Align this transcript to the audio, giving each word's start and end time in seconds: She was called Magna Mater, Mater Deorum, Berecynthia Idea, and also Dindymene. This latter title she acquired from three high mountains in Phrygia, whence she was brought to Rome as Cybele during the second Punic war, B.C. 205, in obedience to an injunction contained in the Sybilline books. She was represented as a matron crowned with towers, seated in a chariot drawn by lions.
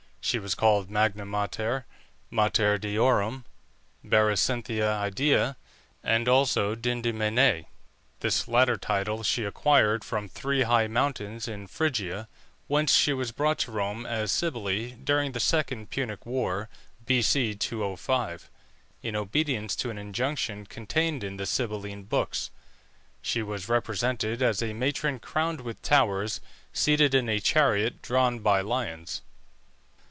She 0.23 0.37
was 0.39 0.55
called 0.55 0.89
Magna 0.89 1.25
Mater, 1.25 1.85
Mater 2.29 2.77
Deorum, 2.77 3.43
Berecynthia 4.05 4.93
Idea, 4.97 5.57
and 6.03 6.25
also 6.29 6.73
Dindymene. 6.73 7.65
This 8.21 8.47
latter 8.47 8.77
title 8.77 9.23
she 9.23 9.43
acquired 9.43 10.05
from 10.05 10.29
three 10.29 10.61
high 10.61 10.87
mountains 10.87 11.49
in 11.49 11.67
Phrygia, 11.67 12.29
whence 12.67 12.93
she 12.93 13.11
was 13.11 13.33
brought 13.33 13.57
to 13.65 13.73
Rome 13.73 14.05
as 14.05 14.31
Cybele 14.31 14.91
during 15.03 15.33
the 15.33 15.41
second 15.41 15.89
Punic 15.89 16.25
war, 16.25 16.69
B.C. 17.05 17.55
205, 17.55 18.49
in 19.01 19.17
obedience 19.17 19.75
to 19.77 19.89
an 19.89 19.97
injunction 19.97 20.65
contained 20.65 21.25
in 21.25 21.35
the 21.37 21.47
Sybilline 21.47 22.03
books. 22.03 22.51
She 23.21 23.41
was 23.43 23.67
represented 23.67 24.41
as 24.41 24.61
a 24.61 24.73
matron 24.73 25.19
crowned 25.19 25.59
with 25.59 25.81
towers, 25.81 26.39
seated 26.71 27.13
in 27.13 27.27
a 27.27 27.41
chariot 27.41 28.01
drawn 28.01 28.39
by 28.39 28.61
lions. 28.61 29.23